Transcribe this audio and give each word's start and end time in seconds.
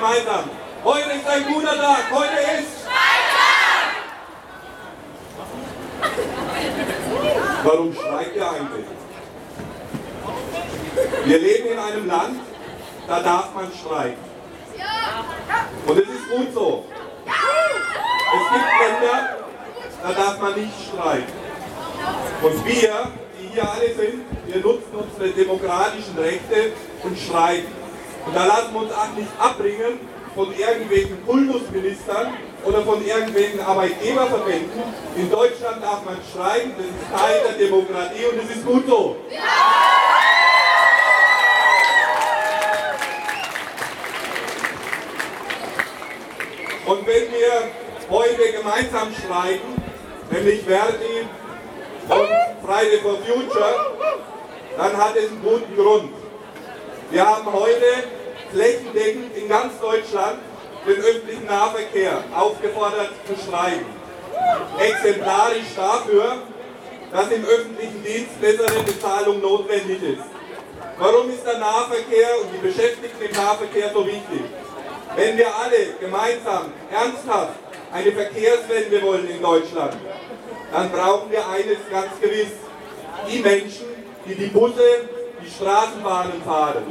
gemeinsam. 0.00 0.44
Heute 0.82 1.10
ist 1.10 1.28
ein 1.28 1.46
guter 1.52 1.76
Tag. 1.76 2.04
Heute 2.10 2.40
ist 2.58 2.80
Warum 7.62 7.92
streikt 7.92 8.36
ihr 8.36 8.50
eigentlich? 8.50 8.86
Wir 11.26 11.38
leben 11.38 11.68
in 11.68 11.78
einem 11.78 12.06
Land, 12.06 12.40
da 13.06 13.20
darf 13.20 13.54
man 13.54 13.70
streiken. 13.72 14.24
Und 15.86 15.98
es 15.98 16.08
ist 16.08 16.30
gut 16.30 16.54
so. 16.54 16.86
Es 17.26 18.52
gibt 18.52 18.64
Länder, 18.80 19.36
da 20.02 20.12
darf 20.12 20.40
man 20.40 20.54
nicht 20.54 20.72
streiken. 20.88 21.34
Und 22.42 22.64
wir, 22.64 23.12
die 23.38 23.48
hier 23.52 23.70
alle 23.70 23.94
sind, 23.94 24.24
wir 24.46 24.62
nutzen 24.62 24.94
unsere 24.94 25.28
demokratischen 25.30 26.16
Rechte 26.16 26.72
und 27.02 27.18
streiken. 27.18 27.79
Und 28.26 28.36
da 28.36 28.44
lassen 28.44 28.72
wir 28.74 28.80
uns 28.82 28.92
auch 28.92 29.16
nicht 29.16 29.30
abbringen 29.38 30.00
von 30.34 30.52
irgendwelchen 30.56 31.24
Kultusministern 31.26 32.34
oder 32.64 32.82
von 32.82 33.04
irgendwelchen 33.04 33.60
Arbeitgeberverbänden. 33.60 34.82
In 35.16 35.30
Deutschland 35.30 35.82
darf 35.82 36.04
man 36.04 36.18
streiken, 36.30 36.72
das 36.76 36.86
ist 36.86 37.22
Teil 37.22 37.40
der 37.48 37.66
Demokratie 37.66 38.26
und 38.30 38.42
das 38.42 38.56
ist 38.56 38.66
gut 38.66 38.86
so. 38.86 39.16
Und 46.86 47.06
wenn 47.06 47.32
wir 47.32 47.70
heute 48.10 48.52
gemeinsam 48.52 49.14
streiken, 49.14 49.80
nämlich 50.30 50.62
Verdi 50.62 51.26
und 52.08 52.66
Friday 52.66 52.98
for 53.00 53.16
Future, 53.18 53.94
dann 54.76 54.96
hat 54.96 55.16
es 55.16 55.30
einen 55.30 55.42
guten 55.42 55.76
Grund. 55.76 56.19
Wir 57.10 57.26
haben 57.26 57.52
heute 57.52 58.04
flächendeckend 58.52 59.36
in 59.36 59.48
ganz 59.48 59.72
Deutschland 59.80 60.38
den 60.86 60.96
öffentlichen 60.96 61.44
Nahverkehr 61.44 62.22
aufgefordert 62.36 63.10
zu 63.26 63.34
streiken. 63.34 63.86
Exemplarisch 64.78 65.74
dafür, 65.74 66.36
dass 67.10 67.30
im 67.32 67.44
öffentlichen 67.44 68.04
Dienst 68.04 68.40
bessere 68.40 68.84
Bezahlung 68.84 69.40
notwendig 69.40 70.00
ist. 70.00 70.22
Warum 70.98 71.30
ist 71.30 71.44
der 71.44 71.58
Nahverkehr 71.58 72.28
und 72.42 72.50
die 72.54 72.68
Beschäftigten 72.68 73.24
im 73.24 73.36
Nahverkehr 73.36 73.90
so 73.92 74.06
wichtig? 74.06 74.42
Wenn 75.16 75.36
wir 75.36 75.48
alle 75.48 75.94
gemeinsam 75.98 76.72
ernsthaft 76.92 77.54
eine 77.92 78.12
Verkehrswende 78.12 79.02
wollen 79.02 79.28
in 79.28 79.42
Deutschland, 79.42 79.96
dann 80.70 80.92
brauchen 80.92 81.28
wir 81.32 81.44
eines 81.48 81.78
ganz 81.90 82.12
gewiss. 82.20 82.52
Die 83.28 83.40
Menschen, 83.40 83.86
die 84.26 84.36
die 84.36 84.46
Busse, 84.46 85.08
die 85.42 85.50
Straßenbahnen 85.50 86.42
fahren. 86.42 86.84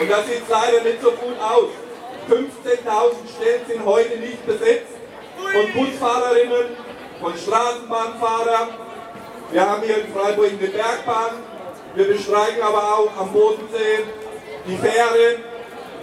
Und 0.00 0.10
das 0.10 0.26
sieht 0.26 0.48
leider 0.48 0.82
nicht 0.82 1.00
so 1.00 1.12
gut 1.12 1.38
aus. 1.40 1.70
15.000 2.28 3.36
Stellen 3.36 3.66
sind 3.68 3.84
heute 3.84 4.18
nicht 4.18 4.44
besetzt 4.44 4.96
von 5.36 5.72
Busfahrerinnen, 5.72 6.76
von 7.20 7.36
Straßenbahnfahrern. 7.36 8.68
Wir 9.52 9.68
haben 9.68 9.82
hier 9.82 9.98
in 9.98 10.12
Freiburg 10.12 10.48
eine 10.48 10.68
Bergbahn. 10.68 11.30
Wir 11.94 12.08
bestreiken 12.08 12.62
aber 12.62 12.82
auch 12.82 13.10
am 13.20 13.32
Bodensee 13.32 14.04
die 14.66 14.76
Fähre. 14.76 15.36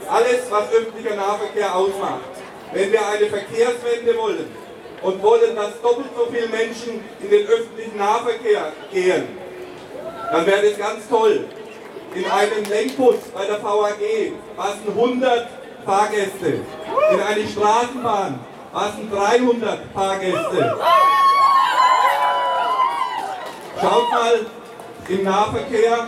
Alles, 0.09 0.49
was 0.49 0.71
öffentlicher 0.71 1.15
Nahverkehr 1.15 1.75
ausmacht. 1.75 2.38
Wenn 2.71 2.91
wir 2.91 3.07
eine 3.07 3.25
Verkehrswende 3.25 4.15
wollen 4.17 4.47
und 5.01 5.23
wollen, 5.23 5.55
dass 5.55 5.81
doppelt 5.81 6.09
so 6.15 6.27
viele 6.31 6.47
Menschen 6.47 7.03
in 7.19 7.29
den 7.29 7.47
öffentlichen 7.47 7.97
Nahverkehr 7.97 8.73
gehen, 8.91 9.27
dann 10.31 10.45
wäre 10.45 10.69
das 10.69 10.77
ganz 10.77 11.09
toll. 11.09 11.45
In 12.13 12.25
einem 12.25 12.65
Lenkbus 12.69 13.15
bei 13.33 13.45
der 13.45 13.63
VAG 13.63 14.33
passen 14.55 14.87
100 14.87 15.47
Fahrgäste. 15.85 16.59
In 17.11 17.19
eine 17.19 17.47
Straßenbahn 17.47 18.39
passen 18.71 19.11
300 19.11 19.79
Fahrgäste. 19.93 20.77
Schaut 23.81 24.11
mal 24.11 24.45
im 25.07 25.23
Nahverkehr, 25.23 26.07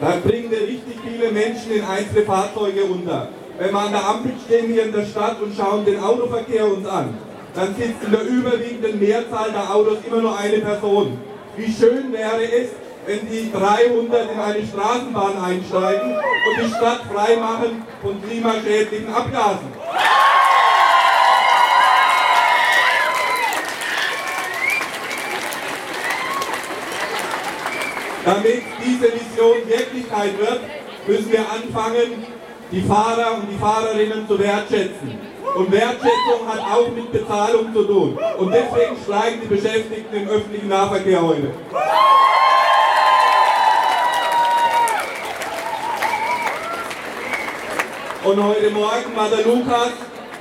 da 0.00 0.16
bringen 0.24 0.50
wir 0.50 0.60
richtig 0.60 0.96
viele 1.02 1.30
Menschen 1.30 1.72
in 1.72 1.84
einzelne 1.84 2.22
Fahrzeuge 2.22 2.84
unter. 2.84 3.28
Wenn 3.56 3.70
wir 3.70 3.80
an 3.80 3.92
der 3.92 4.04
Ampel 4.04 4.32
stehen 4.44 4.72
hier 4.72 4.86
in 4.86 4.92
der 4.92 5.06
Stadt 5.06 5.40
und 5.40 5.54
schauen 5.56 5.84
den 5.84 6.02
Autoverkehr 6.02 6.66
uns 6.66 6.86
an, 6.88 7.16
dann 7.54 7.72
sitzt 7.76 8.02
in 8.04 8.10
der 8.10 8.22
überwiegenden 8.22 8.98
Mehrzahl 8.98 9.52
der 9.52 9.72
Autos 9.72 9.98
immer 10.04 10.22
nur 10.22 10.36
eine 10.36 10.58
Person. 10.58 11.16
Wie 11.56 11.72
schön 11.72 12.12
wäre 12.12 12.42
es, 12.42 12.70
wenn 13.06 13.28
die 13.30 13.52
300 13.52 14.32
in 14.32 14.40
eine 14.40 14.66
Straßenbahn 14.66 15.44
einsteigen 15.44 16.16
und 16.16 16.64
die 16.64 16.68
Stadt 16.68 17.02
frei 17.12 17.36
machen 17.36 17.84
von 18.02 18.20
klimaschädlichen 18.28 19.14
Abgasen. 19.14 19.72
Damit 28.24 28.62
diese 28.84 29.12
Vision 29.12 29.68
Wirklichkeit 29.68 30.38
wird, 30.40 30.60
müssen 31.06 31.30
wir 31.30 31.40
anfangen, 31.40 32.26
die 32.70 32.80
Fahrer 32.82 33.36
und 33.36 33.50
die 33.50 33.58
Fahrerinnen 33.58 34.26
zu 34.26 34.38
wertschätzen. 34.38 35.18
Und 35.54 35.70
Wertschätzung 35.70 36.48
hat 36.48 36.60
auch 36.60 36.88
mit 36.90 37.12
Bezahlung 37.12 37.72
zu 37.72 37.84
tun. 37.84 38.18
Und 38.38 38.52
deswegen 38.52 38.96
streiken 39.04 39.40
die 39.42 39.54
Beschäftigten 39.54 40.16
im 40.16 40.28
öffentlichen 40.28 40.68
Nahverkehr 40.68 41.22
heute. 41.22 41.52
Und 48.24 48.42
heute 48.42 48.70
Morgen 48.70 49.14
war 49.14 49.28
der 49.28 49.44
Lukas 49.44 49.92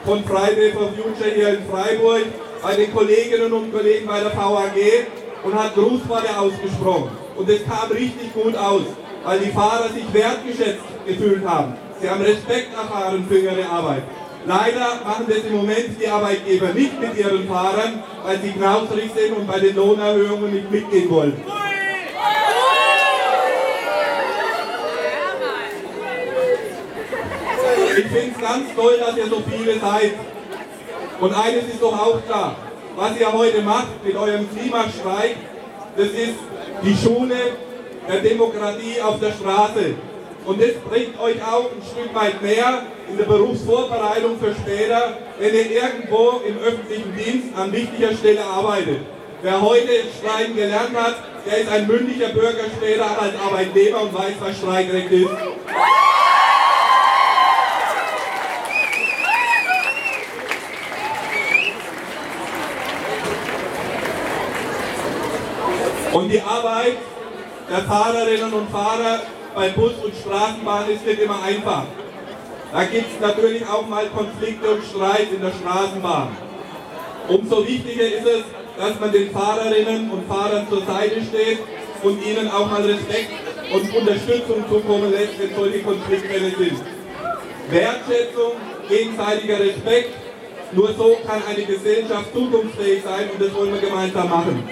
von 0.05 0.23
Friday 0.23 0.71
for 0.71 0.89
Future 0.93 1.29
hier 1.35 1.49
in 1.49 1.65
Freiburg 1.65 2.23
bei 2.61 2.75
den 2.75 2.93
Kolleginnen 2.93 3.51
und 3.51 3.73
Kollegen 3.73 4.07
bei 4.07 4.21
der 4.21 4.35
VAG 4.35 5.07
und 5.43 5.53
hat 5.53 5.75
Grußworte 5.75 6.29
ausgesprochen. 6.39 7.11
Und 7.35 7.49
es 7.49 7.63
kam 7.65 7.91
richtig 7.91 8.33
gut 8.33 8.55
aus, 8.55 8.83
weil 9.25 9.39
die 9.39 9.51
Fahrer 9.51 9.89
sich 9.89 10.05
wertgeschätzt 10.13 10.83
gefühlt 11.05 11.45
haben. 11.45 11.75
Sie 12.03 12.09
haben 12.09 12.21
Respekt 12.21 12.73
erfahren 12.75 13.25
für 13.29 13.37
ihre 13.37 13.65
Arbeit. 13.65 14.03
Leider 14.45 14.99
machen 15.05 15.25
das 15.25 15.37
im 15.37 15.55
Moment 15.55 15.89
die 15.97 16.05
Arbeitgeber 16.05 16.73
nicht 16.73 16.99
mit 16.99 17.17
ihren 17.17 17.47
Fahrern, 17.47 18.03
weil 18.25 18.41
sie 18.41 18.49
knausrig 18.49 19.09
sind 19.15 19.37
und 19.37 19.47
bei 19.47 19.57
den 19.57 19.73
Lohnerhöhungen 19.73 20.53
nicht 20.53 20.69
mitgehen 20.69 21.09
wollen. 21.09 21.41
Ich 27.97 28.05
finde 28.05 28.35
es 28.35 28.41
ganz 28.41 28.75
toll, 28.75 28.97
dass 28.99 29.15
ihr 29.15 29.27
so 29.27 29.41
viele 29.49 29.79
seid. 29.79 30.11
Und 31.21 31.33
eines 31.33 31.63
ist 31.69 31.81
doch 31.81 31.97
auch 31.97 32.25
klar, 32.25 32.57
was 32.97 33.17
ihr 33.17 33.31
heute 33.31 33.61
macht 33.61 34.03
mit 34.05 34.17
eurem 34.17 34.45
Klimastreik, 34.53 35.37
das 35.95 36.07
ist 36.07 36.35
die 36.83 36.97
Schule 36.97 37.37
der 38.09 38.19
Demokratie 38.19 39.01
auf 39.01 39.21
der 39.21 39.31
Straße. 39.31 39.95
Und 40.45 40.61
das 40.61 40.73
bringt 40.89 41.19
euch 41.19 41.41
auch 41.41 41.71
ein 41.71 41.81
Stück 41.81 42.13
weit 42.13 42.41
mehr 42.41 42.83
in 43.09 43.17
der 43.17 43.25
Berufsvorbereitung 43.25 44.37
für 44.39 44.53
später, 44.53 45.17
wenn 45.39 45.53
ihr 45.53 45.71
irgendwo 45.71 46.41
im 46.45 46.57
öffentlichen 46.59 47.15
Dienst 47.15 47.57
an 47.57 47.71
wichtiger 47.71 48.13
Stelle 48.13 48.43
arbeitet. 48.43 48.99
Wer 49.41 49.61
heute 49.61 49.91
Streiken 50.19 50.55
gelernt 50.55 50.95
hat, 50.95 51.15
der 51.45 51.57
ist 51.59 51.69
ein 51.69 51.87
mündiger 51.87 52.29
Bürger 52.29 52.65
später 52.75 53.05
als 53.05 53.33
Arbeitnehmer 53.39 54.01
und 54.01 54.13
weiß, 54.13 54.33
was 54.39 54.57
Streikrecht 54.57 55.11
ist. 55.11 55.29
Und 66.13 66.29
die 66.29 66.41
Arbeit 66.41 66.97
der 67.69 67.79
Fahrerinnen 67.79 68.53
und 68.53 68.69
Fahrer 68.69 69.21
bei 69.53 69.69
Bus 69.69 69.93
und 70.03 70.13
Straßenbahn 70.15 70.89
ist 70.89 71.05
nicht 71.05 71.19
immer 71.21 71.41
einfach. 71.43 71.85
Da 72.71 72.83
gibt 72.85 73.05
es 73.13 73.19
natürlich 73.19 73.67
auch 73.67 73.87
mal 73.87 74.07
Konflikte 74.07 74.71
und 74.71 74.83
Streit 74.83 75.27
in 75.31 75.41
der 75.41 75.51
Straßenbahn. 75.51 76.29
Umso 77.27 77.65
wichtiger 77.65 78.03
ist 78.03 78.25
es, 78.25 78.43
dass 78.77 78.99
man 78.99 79.11
den 79.11 79.31
Fahrerinnen 79.31 80.09
und 80.09 80.27
Fahrern 80.27 80.67
zur 80.67 80.83
Seite 80.85 81.21
steht 81.21 81.59
und 82.01 82.25
ihnen 82.25 82.49
auch 82.49 82.69
mal 82.69 82.81
Respekt 82.81 83.31
und 83.71 83.95
Unterstützung 83.95 84.63
zukommen 84.69 85.11
lässt, 85.11 85.39
wenn 85.39 85.55
solche 85.55 85.79
Konfliktfälle 85.79 86.49
sind. 86.57 86.81
Wertschätzung, 87.69 88.53
gegenseitiger 88.89 89.59
Respekt, 89.59 90.15
nur 90.71 90.91
so 90.93 91.17
kann 91.25 91.41
eine 91.47 91.63
Gesellschaft 91.63 92.33
zukunftsfähig 92.33 93.03
sein 93.03 93.29
und 93.31 93.39
das 93.39 93.53
wollen 93.53 93.73
wir 93.73 93.81
gemeinsam 93.81 94.29
machen. 94.29 94.67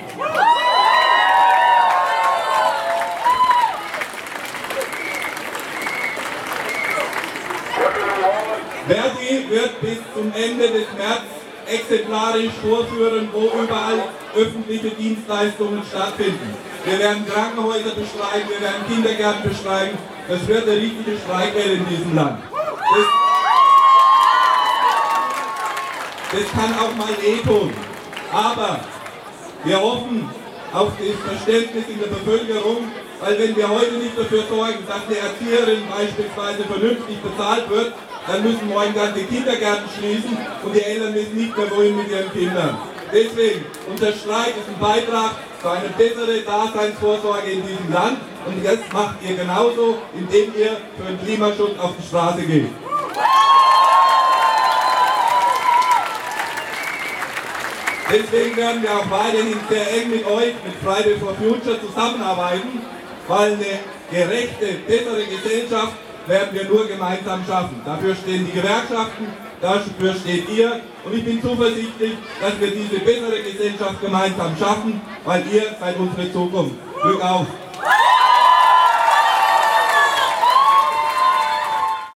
Verdi 8.87 9.39
wird 9.51 9.81
bis 9.81 9.97
zum 10.15 10.31
Ende 10.33 10.67
des 10.69 10.87
März 10.97 11.27
exemplarisch 11.67 12.53
vorführen, 12.63 13.29
wo 13.33 13.51
überall 13.61 13.99
öffentliche 14.35 14.89
Dienstleistungen 14.91 15.83
stattfinden. 15.87 16.55
Wir 16.85 16.97
werden 16.97 17.25
Krankenhäuser 17.27 17.91
bestreiken, 17.91 18.49
wir 18.49 18.61
werden 18.61 18.87
Kindergärten 18.87 19.49
bestreiken. 19.49 19.97
Das 20.27 20.47
wird 20.47 20.63
eine 20.63 20.77
richtige 20.77 21.17
Streikwelle 21.17 21.73
in 21.73 21.87
diesem 21.87 22.15
Land. 22.15 22.41
Das, 22.51 23.07
das 26.31 26.51
kann 26.53 26.73
auch 26.79 26.95
mal 26.95 27.13
wehtun. 27.21 27.73
Aber 28.31 28.79
wir 29.65 29.79
hoffen 29.81 30.29
auf 30.73 30.91
das 30.97 31.35
Verständnis 31.35 31.83
in 31.89 31.99
der 31.99 32.07
Bevölkerung, 32.07 32.89
weil 33.19 33.37
wenn 33.37 33.55
wir 33.55 33.69
heute 33.69 33.95
nicht 33.95 34.17
dafür 34.17 34.43
sorgen, 34.49 34.87
dass 34.87 35.05
eine 35.05 35.17
Erzieherin 35.17 35.83
beispielsweise 35.89 36.63
vernünftig 36.63 37.21
bezahlt 37.21 37.69
wird, 37.69 37.93
dann 38.27 38.43
müssen 38.43 38.67
morgen 38.67 38.93
ganze 38.93 39.23
Kindergärten 39.23 39.89
schließen 39.97 40.37
und 40.63 40.75
die 40.75 40.81
Eltern 40.81 41.13
wissen 41.13 41.35
nicht 41.35 41.57
mehr 41.57 41.71
wohin 41.71 41.97
mit 41.97 42.09
ihren 42.09 42.31
Kindern. 42.31 42.77
Deswegen, 43.11 43.65
unser 43.89 44.13
Streik 44.13 44.55
ist 44.57 44.69
ein 44.69 44.79
Beitrag 44.79 45.31
für 45.59 45.71
eine 45.71 45.89
bessere 45.89 46.39
Daseinsvorsorge 46.41 47.51
in 47.51 47.61
diesem 47.67 47.91
Land 47.91 48.19
und 48.45 48.65
das 48.65 48.79
macht 48.93 49.15
ihr 49.27 49.35
genauso, 49.35 49.97
indem 50.13 50.53
ihr 50.55 50.77
für 50.97 51.03
den 51.07 51.25
Klimaschutz 51.25 51.77
auf 51.79 51.91
die 51.99 52.07
Straße 52.07 52.41
geht. 52.43 52.69
Deswegen 58.11 58.57
werden 58.57 58.83
wir 58.83 58.91
auch 58.91 59.09
weiterhin 59.09 59.57
sehr 59.69 59.89
eng 59.93 60.09
mit 60.09 60.25
euch, 60.25 60.53
mit 60.65 60.75
Friday 60.83 61.17
for 61.17 61.33
Future 61.35 61.79
zusammenarbeiten, 61.79 62.81
weil 63.27 63.53
eine 63.53 63.79
gerechte, 64.11 64.65
bessere 64.85 65.23
Gesellschaft 65.23 65.93
werden 66.27 66.49
wir 66.51 66.65
nur 66.65 66.87
gemeinsam 66.87 67.43
schaffen. 67.47 67.81
Dafür 67.85 68.15
stehen 68.15 68.45
die 68.45 68.51
Gewerkschaften, 68.51 69.27
dafür 69.61 70.13
steht 70.13 70.49
ihr 70.49 70.81
und 71.03 71.13
ich 71.13 71.25
bin 71.25 71.41
zuversichtlich, 71.41 72.13
dass 72.41 72.59
wir 72.59 72.71
diese 72.71 72.99
bessere 72.99 73.41
Gesellschaft 73.41 74.01
gemeinsam 74.01 74.55
schaffen, 74.57 75.01
weil 75.25 75.43
ihr 75.51 75.75
seid 75.79 75.97
unsere 75.97 76.31
Zukunft. 76.31 76.75
Glück 77.01 77.21
auf! 77.23 77.47